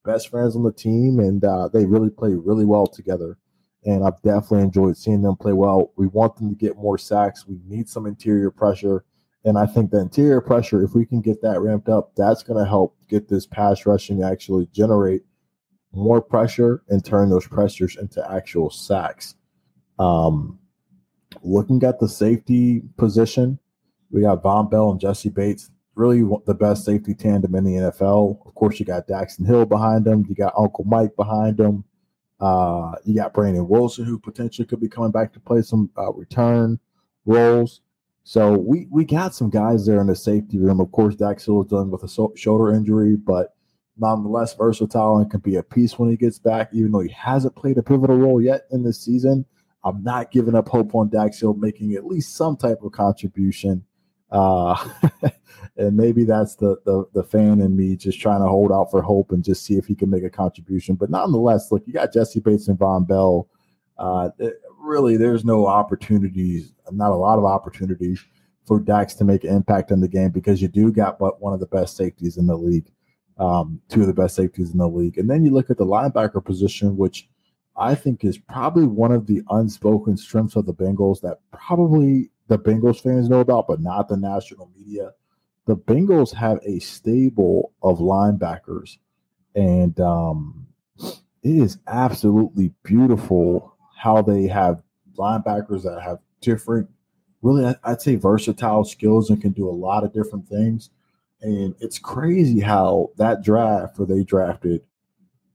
best 0.03 0.29
friends 0.29 0.55
on 0.55 0.63
the 0.63 0.71
team, 0.71 1.19
and 1.19 1.43
uh, 1.43 1.67
they 1.67 1.85
really 1.85 2.09
play 2.09 2.33
really 2.33 2.65
well 2.65 2.87
together. 2.87 3.37
And 3.83 4.03
I've 4.03 4.21
definitely 4.21 4.61
enjoyed 4.61 4.97
seeing 4.97 5.21
them 5.21 5.35
play 5.35 5.53
well. 5.53 5.91
We 5.95 6.07
want 6.07 6.35
them 6.35 6.49
to 6.49 6.55
get 6.55 6.77
more 6.77 6.97
sacks. 6.97 7.47
We 7.47 7.59
need 7.65 7.89
some 7.89 8.05
interior 8.05 8.51
pressure. 8.51 9.05
And 9.43 9.57
I 9.57 9.65
think 9.65 9.89
the 9.89 9.99
interior 9.99 10.39
pressure, 10.39 10.83
if 10.83 10.93
we 10.93 11.05
can 11.05 11.19
get 11.19 11.41
that 11.41 11.59
ramped 11.61 11.89
up, 11.89 12.11
that's 12.15 12.43
going 12.43 12.63
to 12.63 12.69
help 12.69 12.95
get 13.07 13.27
this 13.27 13.47
pass 13.47 13.87
rushing 13.87 14.21
actually 14.21 14.67
generate 14.71 15.23
more 15.93 16.21
pressure 16.21 16.83
and 16.89 17.03
turn 17.03 17.29
those 17.29 17.47
pressures 17.47 17.97
into 17.97 18.23
actual 18.31 18.69
sacks. 18.69 19.35
Um, 19.97 20.59
looking 21.41 21.83
at 21.83 21.99
the 21.99 22.07
safety 22.07 22.83
position, 22.97 23.59
we 24.11 24.21
got 24.21 24.43
Vonn 24.43 24.69
Bell 24.69 24.91
and 24.91 24.99
Jessie 24.99 25.29
Bates 25.29 25.71
really 25.95 26.23
the 26.45 26.53
best 26.53 26.85
safety 26.85 27.13
tandem 27.13 27.55
in 27.55 27.63
the 27.63 27.73
NFL. 27.73 28.45
Of 28.45 28.55
course, 28.55 28.79
you 28.79 28.85
got 28.85 29.07
Daxton 29.07 29.45
Hill 29.45 29.65
behind 29.65 30.05
them. 30.05 30.25
You 30.27 30.35
got 30.35 30.53
Uncle 30.57 30.85
Mike 30.85 31.15
behind 31.15 31.57
them. 31.57 31.83
Uh, 32.39 32.93
you 33.05 33.15
got 33.15 33.33
Brandon 33.33 33.67
Wilson, 33.67 34.05
who 34.05 34.17
potentially 34.17 34.65
could 34.65 34.79
be 34.79 34.89
coming 34.89 35.11
back 35.11 35.31
to 35.33 35.39
play 35.39 35.61
some 35.61 35.89
uh, 35.97 36.11
return 36.13 36.79
roles. 37.25 37.81
So 38.23 38.57
we 38.57 38.87
we 38.89 39.05
got 39.05 39.35
some 39.35 39.49
guys 39.49 39.85
there 39.85 40.01
in 40.01 40.07
the 40.07 40.15
safety 40.15 40.57
room. 40.57 40.79
Of 40.79 40.91
course, 40.91 41.15
Dax 41.15 41.45
Hill 41.45 41.63
is 41.63 41.69
done 41.69 41.91
with 41.91 42.03
a 42.03 42.07
so- 42.07 42.33
shoulder 42.35 42.73
injury, 42.73 43.15
but 43.15 43.55
nonetheless 43.97 44.55
versatile 44.55 45.17
and 45.17 45.29
can 45.29 45.39
be 45.39 45.55
a 45.55 45.63
piece 45.63 45.97
when 45.97 46.09
he 46.09 46.17
gets 46.17 46.39
back. 46.39 46.69
Even 46.73 46.91
though 46.91 46.99
he 46.99 47.09
hasn't 47.09 47.55
played 47.55 47.77
a 47.77 47.83
pivotal 47.83 48.17
role 48.17 48.41
yet 48.41 48.61
in 48.71 48.83
this 48.83 48.99
season, 48.99 49.45
I'm 49.83 50.03
not 50.03 50.31
giving 50.31 50.55
up 50.55 50.69
hope 50.69 50.95
on 50.95 51.09
Dax 51.09 51.39
Hill 51.39 51.53
making 51.55 51.93
at 51.93 52.05
least 52.05 52.35
some 52.35 52.57
type 52.57 52.79
of 52.83 52.91
contribution. 52.91 53.83
Uh, 54.31 54.89
and 55.77 55.95
maybe 55.95 56.23
that's 56.23 56.55
the, 56.55 56.77
the 56.85 57.05
the 57.13 57.23
fan 57.23 57.59
in 57.61 57.75
me 57.75 57.95
just 57.95 58.19
trying 58.19 58.41
to 58.41 58.47
hold 58.47 58.71
out 58.71 58.91
for 58.91 59.01
hope 59.01 59.31
and 59.31 59.43
just 59.43 59.65
see 59.65 59.75
if 59.75 59.85
he 59.85 59.95
can 59.95 60.09
make 60.09 60.23
a 60.23 60.29
contribution. 60.29 60.95
But 60.95 61.09
nonetheless, 61.09 61.71
look, 61.71 61.83
you 61.85 61.93
got 61.93 62.13
Jessie 62.13 62.39
Bates 62.39 62.67
and 62.67 62.79
Vonn 62.79 63.07
Bell. 63.07 63.49
Uh, 63.97 64.29
really, 64.79 65.17
there's 65.17 65.45
no 65.45 65.67
opportunities, 65.67 66.73
not 66.91 67.11
a 67.11 67.15
lot 67.15 67.37
of 67.37 67.45
opportunities 67.45 68.23
for 68.65 68.79
Dax 68.79 69.13
to 69.15 69.23
make 69.23 69.43
an 69.43 69.55
impact 69.55 69.91
in 69.91 70.01
the 70.01 70.07
game 70.07 70.31
because 70.31 70.61
you 70.61 70.67
do 70.67 70.91
got 70.91 71.19
but 71.19 71.41
one 71.41 71.53
of 71.53 71.59
the 71.59 71.67
best 71.67 71.97
safeties 71.97 72.37
in 72.37 72.47
the 72.47 72.55
league, 72.55 72.91
um, 73.37 73.81
two 73.89 74.01
of 74.01 74.07
the 74.07 74.13
best 74.13 74.35
safeties 74.35 74.71
in 74.71 74.77
the 74.77 74.87
league, 74.87 75.17
and 75.17 75.29
then 75.29 75.43
you 75.43 75.51
look 75.51 75.69
at 75.69 75.77
the 75.77 75.85
linebacker 75.85 76.43
position, 76.43 76.97
which 76.97 77.27
I 77.77 77.95
think 77.95 78.23
is 78.23 78.37
probably 78.37 78.85
one 78.85 79.11
of 79.11 79.27
the 79.27 79.41
unspoken 79.49 80.17
strengths 80.17 80.55
of 80.55 80.65
the 80.65 80.73
Bengals 80.73 81.21
that 81.21 81.39
probably 81.51 82.30
the 82.51 82.59
Bengals 82.59 83.01
fans 83.01 83.29
know 83.29 83.39
about, 83.39 83.65
but 83.65 83.79
not 83.79 84.09
the 84.09 84.17
national 84.17 84.69
media. 84.77 85.13
The 85.67 85.77
Bengals 85.77 86.33
have 86.33 86.59
a 86.65 86.79
stable 86.79 87.71
of 87.81 87.99
linebackers, 87.99 88.97
and 89.55 89.97
um, 90.01 90.67
it 90.99 91.15
is 91.43 91.77
absolutely 91.87 92.73
beautiful 92.83 93.73
how 93.95 94.21
they 94.21 94.47
have 94.47 94.83
linebackers 95.17 95.83
that 95.83 96.01
have 96.01 96.19
different, 96.41 96.89
really, 97.41 97.73
I'd 97.85 98.01
say 98.01 98.17
versatile 98.17 98.83
skills 98.83 99.29
and 99.29 99.41
can 99.41 99.51
do 99.53 99.69
a 99.69 99.71
lot 99.71 100.03
of 100.03 100.11
different 100.11 100.49
things. 100.49 100.89
And 101.41 101.73
it's 101.79 101.99
crazy 101.99 102.59
how 102.59 103.11
that 103.15 103.43
draft, 103.43 103.97
where 103.97 104.07
they 104.07 104.25
drafted 104.25 104.81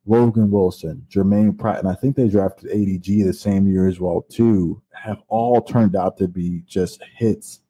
Logan 0.06 0.50
Wilson, 0.50 1.04
Germaine 1.08 1.54
Pratt, 1.54 1.80
and 1.80 1.88
I 1.88 1.94
think 1.94 2.14
they 2.14 2.28
drafted 2.28 2.70
ADG 2.70 3.24
the 3.24 3.32
same 3.32 3.66
year 3.66 3.88
as 3.88 3.98
well 3.98 4.22
too, 4.22 4.80
have 4.92 5.20
all 5.28 5.60
turned 5.60 5.96
out 5.96 6.16
to 6.18 6.28
be 6.28 6.62
just 6.66 7.02
hits 7.16 7.60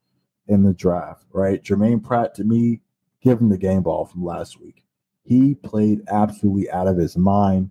in 0.46 0.62
the 0.62 0.74
draft, 0.74 1.24
right? 1.32 1.62
Germaine 1.62 2.00
Pratt 2.00 2.34
to 2.34 2.44
me, 2.44 2.82
give 3.22 3.40
him 3.40 3.48
the 3.48 3.58
game 3.58 3.82
ball 3.82 4.04
from 4.04 4.22
last 4.22 4.60
week. 4.60 4.84
He 5.22 5.54
played 5.54 6.02
absolutely 6.08 6.70
out 6.70 6.86
of 6.86 6.98
his 6.98 7.16
mind. 7.16 7.70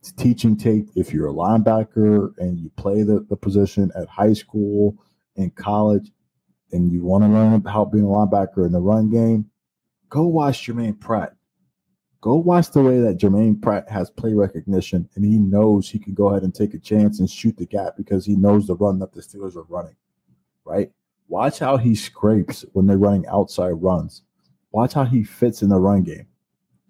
It's 0.00 0.10
teaching 0.12 0.56
tape. 0.56 0.88
If 0.96 1.12
you're 1.12 1.28
a 1.28 1.32
linebacker 1.32 2.32
and 2.38 2.58
you 2.58 2.70
play 2.76 3.02
the, 3.02 3.26
the 3.28 3.36
position 3.36 3.92
at 3.94 4.08
high 4.08 4.32
school 4.32 4.96
and 5.36 5.54
college 5.54 6.10
and 6.72 6.90
you 6.90 7.04
want 7.04 7.24
to 7.24 7.28
learn 7.28 7.52
about 7.52 7.92
being 7.92 8.04
a 8.04 8.08
linebacker 8.08 8.64
in 8.64 8.72
the 8.72 8.80
run 8.80 9.10
game, 9.10 9.50
go 10.08 10.26
watch 10.26 10.64
Germaine 10.64 10.94
Pratt 10.94 11.34
Go 12.20 12.34
watch 12.34 12.72
the 12.72 12.82
way 12.82 13.00
that 13.00 13.16
Germaine 13.16 13.60
Pratt 13.60 13.88
has 13.88 14.10
play 14.10 14.34
recognition 14.34 15.08
and 15.14 15.24
he 15.24 15.38
knows 15.38 15.88
he 15.88 16.00
can 16.00 16.14
go 16.14 16.28
ahead 16.28 16.42
and 16.42 16.52
take 16.52 16.74
a 16.74 16.78
chance 16.78 17.20
and 17.20 17.30
shoot 17.30 17.56
the 17.56 17.66
gap 17.66 17.96
because 17.96 18.26
he 18.26 18.34
knows 18.34 18.66
the 18.66 18.74
run 18.74 18.98
that 18.98 19.12
the 19.12 19.20
Steelers 19.20 19.54
are 19.54 19.62
running, 19.64 19.94
right? 20.64 20.90
Watch 21.28 21.60
how 21.60 21.76
he 21.76 21.94
scrapes 21.94 22.64
when 22.72 22.86
they're 22.86 22.98
running 22.98 23.26
outside 23.28 23.70
runs. 23.70 24.22
Watch 24.72 24.94
how 24.94 25.04
he 25.04 25.22
fits 25.22 25.62
in 25.62 25.68
the 25.68 25.78
run 25.78 26.02
game. 26.02 26.26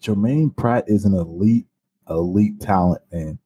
Germaine 0.01 0.51
Pratt 0.51 0.85
is 0.87 1.05
an 1.05 1.15
elite, 1.15 1.67
elite 2.09 2.61
talent, 2.61 3.03
man. 3.13 3.39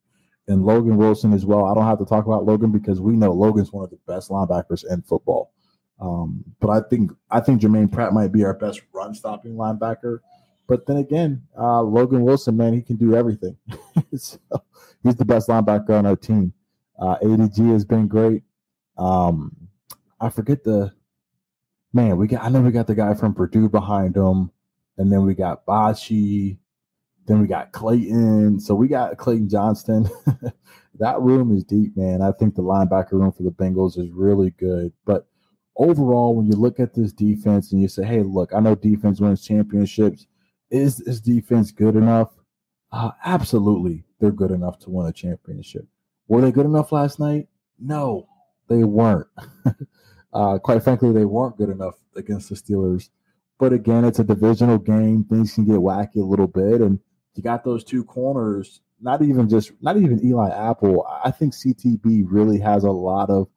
And 0.48 0.64
Logan 0.64 0.98
Wilson 0.98 1.32
as 1.32 1.46
well. 1.46 1.64
I 1.64 1.74
don't 1.74 1.86
have 1.86 1.98
to 1.98 2.04
talk 2.04 2.26
about 2.26 2.44
Logan 2.44 2.70
because 2.70 3.00
we 3.00 3.14
know 3.14 3.32
Logan's 3.32 3.72
one 3.72 3.84
of 3.84 3.90
the 3.90 3.98
best 4.06 4.30
linebackers 4.30 4.84
in 4.88 5.02
football. 5.02 5.52
Um, 6.00 6.44
but 6.60 6.68
I 6.70 6.80
think 6.88 7.12
I 7.30 7.40
think 7.40 7.60
Germaine 7.60 7.88
Pratt 7.88 8.12
might 8.12 8.32
be 8.32 8.44
our 8.44 8.54
best 8.54 8.82
run 8.92 9.14
stopping 9.14 9.54
linebacker 9.54 10.18
but 10.66 10.86
then 10.86 10.96
again, 10.98 11.42
uh, 11.58 11.82
Logan 11.82 12.22
Wilson, 12.22 12.56
man, 12.56 12.72
he 12.72 12.82
can 12.82 12.96
do 12.96 13.14
everything. 13.14 13.56
so 14.16 14.38
he's 15.02 15.16
the 15.16 15.24
best 15.24 15.48
linebacker 15.48 15.90
on 15.90 16.06
our 16.06 16.16
team. 16.16 16.52
Uh, 16.98 17.16
ADG 17.22 17.70
has 17.72 17.84
been 17.84 18.08
great. 18.08 18.42
Um, 18.96 19.56
I 20.20 20.28
forget 20.28 20.62
the 20.64 20.92
man, 21.92 22.16
we 22.16 22.26
got 22.26 22.44
I 22.44 22.48
know 22.48 22.60
we 22.60 22.70
got 22.70 22.86
the 22.86 22.94
guy 22.94 23.14
from 23.14 23.34
Purdue 23.34 23.68
behind 23.68 24.16
him, 24.16 24.50
and 24.98 25.12
then 25.12 25.24
we 25.24 25.34
got 25.34 25.66
Bachie, 25.66 26.58
then 27.26 27.40
we 27.40 27.46
got 27.46 27.72
Clayton. 27.72 28.60
So 28.60 28.74
we 28.74 28.88
got 28.88 29.16
Clayton 29.16 29.48
Johnston. 29.48 30.08
that 30.98 31.20
room 31.20 31.56
is 31.56 31.64
deep, 31.64 31.96
man. 31.96 32.22
I 32.22 32.32
think 32.32 32.54
the 32.54 32.62
linebacker 32.62 33.12
room 33.12 33.32
for 33.32 33.42
the 33.42 33.50
Bengals 33.50 33.98
is 33.98 34.10
really 34.10 34.50
good. 34.50 34.92
But 35.04 35.26
overall, 35.76 36.36
when 36.36 36.46
you 36.46 36.52
look 36.52 36.80
at 36.80 36.94
this 36.94 37.12
defense 37.12 37.72
and 37.72 37.80
you 37.80 37.88
say, 37.88 38.04
hey, 38.04 38.22
look, 38.22 38.52
I 38.54 38.60
know 38.60 38.74
defense 38.74 39.20
wins 39.20 39.44
championships. 39.44 40.26
Is 40.72 40.96
this 40.96 41.20
defense 41.20 41.70
good 41.70 41.96
enough? 41.96 42.30
Uh, 42.90 43.10
absolutely, 43.24 44.04
they're 44.18 44.32
good 44.32 44.50
enough 44.50 44.78
to 44.80 44.90
win 44.90 45.06
a 45.06 45.12
championship. 45.12 45.86
Were 46.28 46.40
they 46.40 46.50
good 46.50 46.66
enough 46.66 46.92
last 46.92 47.20
night? 47.20 47.48
No, 47.78 48.26
they 48.68 48.82
weren't. 48.82 49.26
uh, 50.32 50.58
quite 50.58 50.82
frankly, 50.82 51.12
they 51.12 51.26
weren't 51.26 51.58
good 51.58 51.68
enough 51.68 51.94
against 52.16 52.48
the 52.48 52.54
Steelers. 52.54 53.10
But 53.58 53.74
again, 53.74 54.04
it's 54.04 54.18
a 54.18 54.24
divisional 54.24 54.78
game. 54.78 55.24
Things 55.24 55.54
can 55.54 55.66
get 55.66 55.76
wacky 55.76 56.16
a 56.16 56.20
little 56.24 56.46
bit. 56.46 56.80
And 56.80 56.98
you 57.34 57.42
got 57.42 57.64
those 57.64 57.84
two 57.84 58.02
corners, 58.02 58.80
not 59.00 59.20
even 59.22 59.48
just, 59.48 59.72
not 59.82 59.98
even 59.98 60.24
Eli 60.24 60.50
Apple. 60.50 61.06
I 61.22 61.30
think 61.30 61.52
CTB 61.52 62.24
really 62.26 62.58
has 62.60 62.84
a 62.84 62.90
lot 62.90 63.28
of 63.28 63.48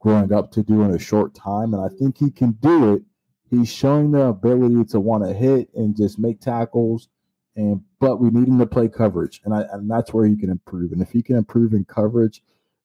growing 0.00 0.32
up 0.32 0.52
to 0.52 0.62
do 0.62 0.82
in 0.82 0.94
a 0.94 0.98
short 0.98 1.34
time. 1.34 1.72
And 1.72 1.82
I 1.82 1.88
think 1.88 2.18
he 2.18 2.30
can 2.30 2.52
do 2.52 2.94
it. 2.94 3.02
He's 3.50 3.72
showing 3.72 4.10
the 4.10 4.26
ability 4.26 4.84
to 4.90 5.00
want 5.00 5.24
to 5.24 5.32
hit 5.32 5.70
and 5.74 5.96
just 5.96 6.18
make 6.18 6.40
tackles. 6.40 7.08
And 7.56 7.82
but 7.98 8.20
we 8.20 8.30
need 8.30 8.46
him 8.46 8.58
to 8.58 8.66
play 8.66 8.88
coverage. 8.88 9.40
And 9.44 9.54
I 9.54 9.62
and 9.72 9.90
that's 9.90 10.12
where 10.12 10.26
he 10.26 10.36
can 10.36 10.50
improve. 10.50 10.92
And 10.92 11.02
if 11.02 11.10
he 11.10 11.22
can 11.22 11.36
improve 11.36 11.72
in 11.72 11.84
coverage, 11.84 12.42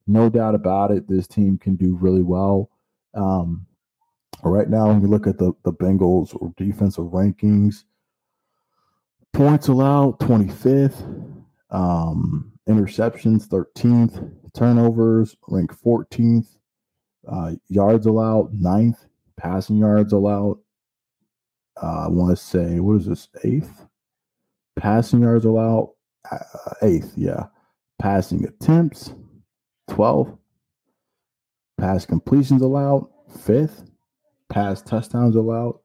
no 0.07 0.29
doubt 0.29 0.55
about 0.55 0.91
it, 0.91 1.07
this 1.07 1.27
team 1.27 1.57
can 1.57 1.75
do 1.75 1.95
really 1.95 2.23
well. 2.23 2.69
Um, 3.13 3.67
right 4.43 4.69
now, 4.69 4.87
when 4.87 5.01
you 5.01 5.07
look 5.07 5.27
at 5.27 5.37
the, 5.37 5.53
the 5.63 5.73
Bengals 5.73 6.35
defensive 6.55 7.05
rankings, 7.05 7.83
points 9.31 9.67
allowed 9.67 10.19
25th, 10.19 11.35
um, 11.69 12.51
interceptions 12.67 13.47
13th, 13.47 14.33
turnovers 14.53 15.35
ranked 15.47 15.75
14th, 15.83 16.47
uh, 17.27 17.51
yards 17.69 18.05
allowed, 18.05 18.53
ninth. 18.53 19.05
Passing 19.37 19.77
yards 19.77 20.13
allowed. 20.13 20.57
Uh, 21.81 22.05
I 22.05 22.07
want 22.07 22.37
to 22.37 22.43
say, 22.43 22.79
what 22.79 23.01
is 23.01 23.07
this? 23.07 23.27
Eighth. 23.43 23.87
Passing 24.75 25.21
yards 25.21 25.45
allowed. 25.45 25.91
Uh, 26.31 26.37
eighth, 26.81 27.13
yeah. 27.15 27.45
Passing 27.99 28.45
attempts, 28.45 29.13
12. 29.89 30.37
Pass 31.77 32.05
completions 32.05 32.61
allowed, 32.61 33.07
fifth. 33.41 33.89
Pass 34.49 34.81
touchdowns 34.81 35.35
allowed, 35.35 35.79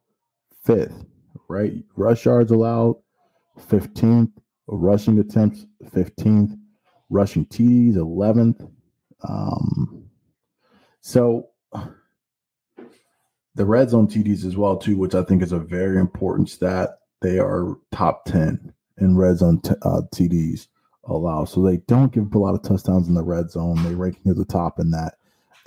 fifth. 0.63 1.05
Right? 1.47 1.83
Rush 1.95 2.25
yards 2.25 2.51
allowed, 2.51 2.95
15th. 3.59 4.31
Rushing 4.67 5.19
attempts, 5.19 5.65
15th. 5.83 6.57
Rushing 7.09 7.45
TDs, 7.47 7.95
11th. 7.95 8.69
Um, 9.27 10.05
so 11.01 11.48
the 13.59 13.65
red 13.65 13.89
zone 13.89 14.07
TDs 14.07 14.45
as 14.45 14.55
well 14.55 14.77
too, 14.77 14.97
which 14.97 15.13
I 15.13 15.21
think 15.21 15.43
is 15.43 15.51
a 15.51 15.59
very 15.59 15.99
important 15.99 16.49
stat. 16.49 16.91
They 17.21 17.39
are 17.39 17.75
top 17.91 18.23
ten 18.23 18.73
in 18.99 19.17
red 19.17 19.39
zone 19.39 19.59
t- 19.59 19.73
uh, 19.81 20.03
TDs 20.15 20.67
allow. 21.03 21.43
So 21.43 21.61
they 21.61 21.77
don't 21.85 22.13
give 22.13 22.27
up 22.27 22.35
a 22.35 22.39
lot 22.39 22.55
of 22.55 22.61
touchdowns 22.61 23.09
in 23.09 23.15
the 23.15 23.21
red 23.21 23.51
zone. 23.51 23.83
They 23.83 23.95
rank 23.95 24.17
near 24.23 24.33
the 24.33 24.45
top 24.45 24.79
in 24.79 24.91
that. 24.91 25.15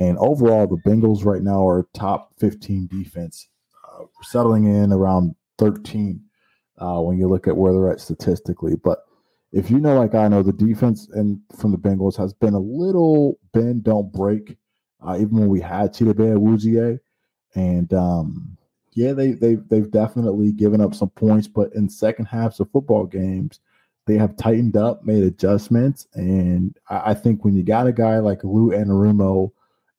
And 0.00 0.16
overall, 0.16 0.66
the 0.66 0.80
Bengals 0.88 1.26
right 1.26 1.42
now 1.42 1.68
are 1.68 1.86
top 1.92 2.32
15 2.38 2.86
defense, 2.86 3.48
uh, 3.86 4.04
settling 4.22 4.64
in 4.64 4.90
around 4.90 5.34
13 5.58 6.18
uh, 6.78 6.98
when 7.02 7.18
you 7.18 7.28
look 7.28 7.46
at 7.46 7.58
where 7.58 7.74
they're 7.74 7.92
at 7.92 8.00
statistically. 8.00 8.74
But 8.82 9.00
if 9.52 9.70
you 9.70 9.78
know, 9.78 9.98
like 9.98 10.14
I 10.14 10.28
know, 10.28 10.42
the 10.42 10.54
defense 10.54 11.10
and 11.12 11.40
from 11.54 11.72
the 11.72 11.78
Bengals 11.78 12.16
has 12.16 12.32
been 12.32 12.54
a 12.54 12.58
little 12.58 13.38
bend, 13.52 13.84
don't 13.84 14.10
break 14.10 14.56
uh, 15.06 15.16
even 15.16 15.36
when 15.36 15.48
we 15.48 15.60
had 15.60 15.92
Chidobe 15.92 16.38
Awuzie. 16.38 16.98
And 17.54 17.92
um, 17.92 18.56
yeah, 18.92 19.12
they 19.12 19.32
they 19.32 19.54
they've 19.54 19.90
definitely 19.90 20.52
given 20.52 20.80
up 20.80 20.94
some 20.94 21.10
points, 21.10 21.48
but 21.48 21.72
in 21.74 21.88
second 21.88 22.26
halves 22.26 22.60
of 22.60 22.70
football 22.70 23.06
games, 23.06 23.60
they 24.06 24.16
have 24.16 24.36
tightened 24.36 24.76
up, 24.76 25.04
made 25.04 25.22
adjustments, 25.22 26.06
and 26.14 26.76
I, 26.88 27.10
I 27.10 27.14
think 27.14 27.44
when 27.44 27.54
you 27.54 27.62
got 27.62 27.86
a 27.86 27.92
guy 27.92 28.18
like 28.18 28.44
Lou 28.44 28.70
Anarumo 28.70 29.52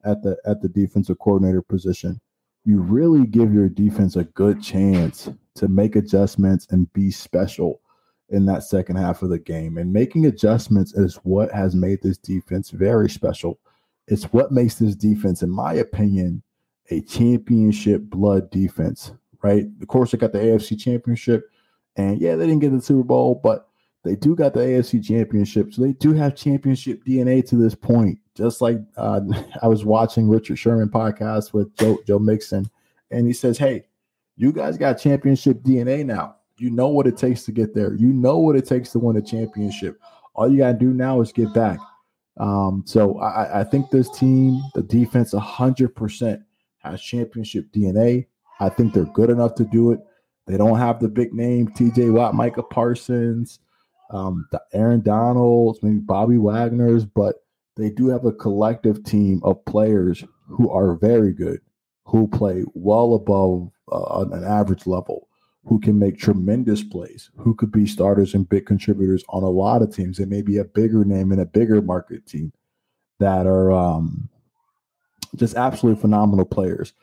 at 0.04 0.22
the 0.22 0.38
at 0.46 0.62
the 0.62 0.70
defensive 0.70 1.20
coordinator 1.20 1.62
position, 1.62 2.20
you 2.66 2.82
really 2.82 3.26
give 3.26 3.54
your 3.54 3.70
defense 3.70 4.16
a 4.16 4.26
good 4.26 4.62
chance 4.62 5.30
to 5.56 5.68
make 5.68 5.96
adjustments 5.96 6.68
and 6.72 6.92
be 6.94 7.12
special 7.12 7.82
in 8.30 8.46
that 8.46 8.64
second 8.64 8.96
half 8.96 9.22
of 9.22 9.30
the 9.30 9.40
game. 9.40 9.78
And 9.78 9.94
making 9.94 10.26
adjustments 10.26 10.94
is 10.94 11.16
what 11.24 11.52
has 11.52 11.76
made 11.76 12.02
this 12.02 12.18
defense 12.18 12.72
very 12.72 13.10
special. 13.10 13.60
It's 14.08 14.26
what 14.34 14.52
makes 14.52 14.76
this 14.76 14.96
defense, 14.96 15.44
in 15.44 15.50
my 15.50 15.74
opinion, 15.76 16.42
a 16.90 17.02
championship 17.02 18.02
blood 18.04 18.50
defense, 18.50 19.12
right? 19.42 19.66
Of 19.82 19.88
course, 19.88 20.12
they 20.12 20.18
got 20.18 20.32
the 20.34 20.40
AFC 20.40 20.80
championship, 20.80 21.50
and 21.96 22.20
yeah, 22.20 22.36
they 22.36 22.46
didn't 22.46 22.62
get 22.62 22.72
the 22.72 22.82
Super 22.82 23.04
Bowl, 23.04 23.40
but 23.44 23.70
they 24.04 24.16
do 24.16 24.36
got 24.36 24.54
the 24.54 24.60
AFC 24.60 25.04
championship. 25.04 25.74
So 25.74 25.82
they 25.82 25.94
do 25.94 26.14
have 26.14 26.36
championship 26.36 27.04
DNA 27.06 27.48
to 27.48 27.56
this 27.56 27.76
point. 27.76 28.20
Just 28.36 28.62
like 28.62 28.78
uh, 28.98 29.22
I 29.62 29.68
was 29.68 29.86
watching 29.86 30.28
Richard 30.28 30.60
Sherman 30.60 30.90
podcast 30.90 31.54
with 31.54 31.76
Joe, 31.78 31.98
Joe 32.06 32.20
Mixon, 32.20 32.70
and 33.12 33.26
he 33.26 33.34
says, 33.34 33.58
Hey, 33.58 33.86
you 34.36 34.52
guys 34.52 34.78
got 34.78 35.00
championship 35.00 35.62
DNA 35.62 36.06
now. 36.06 36.36
You 36.58 36.70
know 36.70 36.90
what 36.90 37.08
it 37.08 37.18
takes 37.18 37.44
to 37.44 37.52
get 37.52 37.74
there. 37.74 37.94
You 37.96 38.08
know 38.08 38.38
what 38.38 38.56
it 38.56 38.68
takes 38.68 38.92
to 38.92 39.00
win 39.00 39.18
a 39.18 39.22
championship. 39.22 40.00
All 40.36 40.52
you 40.52 40.60
got 40.60 40.74
to 40.74 40.78
do 40.78 40.94
now 40.94 41.22
is 41.22 41.32
get 41.32 41.54
back. 41.54 41.80
Um, 42.38 42.84
so 42.86 43.20
I, 43.20 43.62
I 43.62 43.64
think 43.64 43.90
this 43.90 44.10
team, 44.10 44.62
the 44.74 44.82
defense, 44.82 45.34
hundred 45.34 45.96
percent 45.96 46.42
has 46.84 47.02
championship 47.02 47.72
DNA. 47.72 48.28
I 48.60 48.70
think 48.70 48.94
they're 48.94 49.06
good 49.06 49.30
enough 49.30 49.56
to 49.56 49.66
do 49.66 49.92
it. 49.92 50.00
They 50.46 50.58
don't 50.58 50.78
have 50.78 51.00
the 51.00 51.08
big 51.08 51.34
name 51.34 51.68
T.J. 51.70 52.10
Watt, 52.10 52.36
Micah 52.36 52.64
Parsons, 52.64 53.60
um, 54.10 54.48
Aaron 54.74 55.02
Donalds, 55.02 55.80
maybe 55.82 56.00
Bobby 56.00 56.38
Wagner's, 56.38 57.06
but 57.06 57.36
they 57.76 57.90
do 57.90 58.10
have 58.10 58.26
a 58.26 58.34
collective 58.34 59.04
team 59.04 59.42
of 59.44 59.64
players 59.66 60.24
who 60.48 60.70
are 60.70 60.96
very 60.96 61.32
good, 61.32 61.62
who 62.06 62.28
play 62.28 62.64
well 62.74 63.16
above 63.16 63.72
uh, 63.92 64.26
an 64.32 64.44
average 64.44 64.86
level 64.86 65.28
who 65.66 65.80
can 65.80 65.98
make 65.98 66.18
tremendous 66.18 66.84
plays, 66.84 67.32
who 67.38 67.56
could 67.56 67.72
be 67.72 67.88
starters 67.88 68.34
and 68.34 68.50
big 68.50 68.66
contributors 68.66 69.24
on 69.30 69.44
a 69.44 69.50
lot 69.50 69.82
of 69.82 69.96
teams, 69.96 70.20
It 70.20 70.28
may 70.28 70.42
be 70.42 70.58
a 70.58 70.66
bigger 70.66 71.06
name 71.06 71.32
and 71.32 71.40
a 71.40 71.46
bigger 71.46 71.82
market 71.82 72.26
team 72.26 72.52
that 73.20 73.48
are 73.48 73.72
um, 73.72 74.30
just 75.36 75.56
absolutely 75.56 76.02
phenomenal 76.02 76.46
players. 76.46 76.94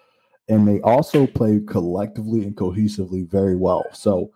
And 0.49 0.67
they 0.67 0.81
also 0.81 1.27
play 1.27 1.61
collectively 1.67 2.43
and 2.43 2.57
cohesively 2.57 3.29
very 3.29 3.57
well. 3.57 3.85
So 3.93 4.33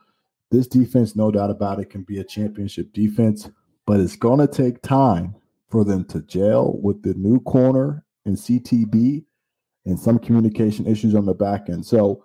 this 0.51 0.67
defense, 0.67 1.17
no 1.17 1.31
doubt 1.31 1.51
about 1.51 1.81
it, 1.81 1.91
can 1.91 2.03
be 2.03 2.19
a 2.19 2.25
championship 2.25 2.93
defense, 2.93 3.51
but 3.87 4.01
it's 4.01 4.17
going 4.17 4.39
to 4.41 4.47
take 4.47 4.83
time 4.83 5.35
for 5.69 5.85
them 5.85 6.05
to 6.05 6.23
gel 6.23 6.79
with 6.81 7.03
the 7.03 7.15
new 7.15 7.41
corner 7.41 8.05
and 8.25 8.37
CTB 8.37 9.25
and 9.87 9.99
some 9.99 10.19
communication 10.19 10.87
issues 10.87 11.15
on 11.15 11.27
the 11.27 11.35
back 11.35 11.69
end. 11.69 11.85
So 11.85 12.25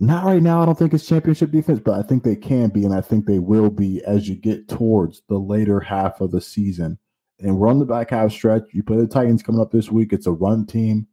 not 0.00 0.24
right 0.24 0.42
now. 0.42 0.60
I 0.60 0.66
don't 0.66 0.76
think 0.76 0.92
it's 0.92 1.06
championship 1.06 1.50
defense, 1.50 1.80
but 1.84 1.94
I 1.94 2.02
think 2.02 2.24
they 2.24 2.36
can 2.36 2.70
be, 2.70 2.84
and 2.84 2.94
I 2.94 3.00
think 3.00 3.26
they 3.26 3.38
will 3.38 3.70
be 3.70 4.02
as 4.04 4.28
you 4.28 4.34
get 4.34 4.68
towards 4.68 5.22
the 5.28 5.38
later 5.38 5.80
half 5.80 6.20
of 6.20 6.32
the 6.32 6.40
season. 6.40 6.98
And 7.40 7.60
run 7.60 7.78
the 7.78 7.84
back 7.84 8.10
half 8.10 8.32
stretch. 8.32 8.62
You 8.72 8.82
play 8.82 8.96
the 8.96 9.06
Titans 9.06 9.42
coming 9.42 9.60
up 9.60 9.72
this 9.72 9.90
week. 9.90 10.12
It's 10.12 10.26
a 10.26 10.32
run 10.32 10.66
team. 10.66 11.06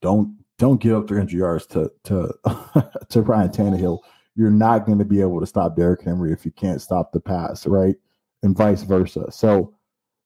Don't 0.00 0.36
don't 0.58 0.80
give 0.80 0.96
up 0.96 1.08
300 1.08 1.32
yards 1.32 1.66
to 1.66 1.90
to 2.04 2.32
to 3.10 3.22
Ryan 3.22 3.50
Tannehill. 3.50 4.00
You're 4.34 4.50
not 4.50 4.86
going 4.86 4.98
to 4.98 5.04
be 5.04 5.20
able 5.20 5.40
to 5.40 5.46
stop 5.46 5.76
Derrick 5.76 6.02
Henry 6.02 6.32
if 6.32 6.44
you 6.44 6.52
can't 6.52 6.80
stop 6.80 7.12
the 7.12 7.20
pass, 7.20 7.66
right? 7.66 7.96
And 8.42 8.56
vice 8.56 8.82
versa. 8.82 9.30
So 9.30 9.74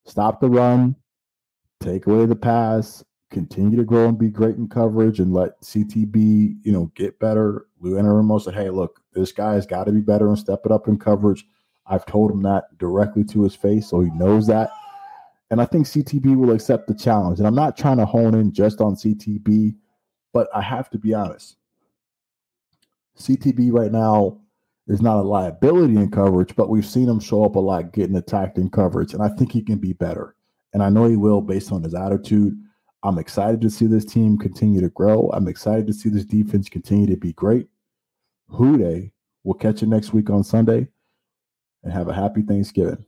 stop 0.05 0.41
the 0.41 0.51
run, 0.51 0.97
take 1.81 2.07
away 2.07 2.27
the 2.27 2.37
pass, 2.37 3.03
continue 3.33 3.77
to 3.79 3.85
grow 3.85 4.09
and 4.09 4.19
be 4.19 4.29
great 4.29 4.57
in 4.57 4.69
coverage 4.69 5.19
and 5.19 5.33
let 5.33 5.61
CTB, 5.63 6.57
you 6.63 6.73
know, 6.73 6.93
get 6.95 7.19
better. 7.19 7.67
Lou 7.81 7.93
Anarumo 7.93 8.41
said, 8.41 8.55
hey, 8.55 8.71
look, 8.71 9.01
this 9.13 9.33
guy 9.33 9.55
has 9.55 9.67
got 9.67 9.85
to 9.85 9.93
be 9.93 10.01
better 10.01 10.29
and 10.29 10.39
step 10.39 10.61
it 10.65 10.71
up 10.71 10.87
in 10.87 10.99
coverage. 10.99 11.45
I've 11.87 12.07
told 12.07 12.31
him 12.31 12.43
that 12.43 12.77
directly 12.79 13.25
to 13.25 13.43
his 13.43 13.57
face, 13.57 13.89
so 13.89 14.01
he 14.01 14.11
knows 14.11 14.47
that. 14.47 14.71
And 15.53 15.61
I 15.61 15.67
think 15.67 15.87
CTB 15.87 16.35
will 16.35 16.53
accept 16.53 16.89
the 16.89 16.95
challenge. 16.95 17.39
And 17.39 17.47
I'm 17.47 17.55
not 17.55 17.77
trying 17.77 17.99
to 17.99 18.07
hone 18.07 18.35
in 18.35 18.55
just 18.55 18.81
on 18.81 18.95
CTB, 18.95 19.75
but 20.33 20.49
I 20.55 20.63
have 20.63 20.89
to 20.89 20.99
be 20.99 21.13
honest. 21.13 21.57
CTB 23.19 23.71
right 23.71 23.93
now 23.93 24.41
is 24.89 25.03
not 25.03 25.19
a 25.19 25.23
liability 25.23 25.97
in 25.97 26.11
coverage, 26.11 26.57
but 26.57 26.71
we've 26.71 26.87
seen 26.87 27.07
him 27.07 27.21
show 27.21 27.45
up 27.45 27.57
a 27.57 27.61
lot 27.61 27.93
getting 27.93 28.17
attacked 28.17 28.57
in 28.57 28.71
coverage. 28.71 29.13
And 29.13 29.23
I 29.23 29.29
think 29.29 29.53
he 29.53 29.61
can 29.61 29.77
be 29.77 29.93
better. 29.93 30.37
And 30.73 30.83
I 30.83 30.89
know 30.89 31.05
he 31.05 31.17
will 31.17 31.43
based 31.43 31.71
on 31.71 31.83
his 31.83 31.95
attitude. 31.95 32.59
I'm 33.03 33.19
excited 33.19 33.61
to 33.61 33.69
see 33.69 33.87
this 33.87 34.07
team 34.07 34.39
continue 34.39 34.81
to 34.81 34.89
grow. 34.89 35.29
I'm 35.35 35.49
excited 35.49 35.87
to 35.87 35.93
see 35.93 36.09
this 36.09 36.25
defense 36.25 36.71
continue 36.71 37.09
to 37.09 37.19
be 37.19 37.35
great. 37.35 37.69
Who 38.49 38.79
Dey? 38.79 39.13
We'll 39.45 39.53
catch 39.53 39.83
you 39.83 39.87
next 39.87 40.15
week 40.15 40.31
on 40.31 40.45
Sunday 40.45 40.89
and 41.85 41.93
have 41.93 42.09
a 42.09 42.15
happy 42.15 42.41
Thanksgiving. 42.41 43.05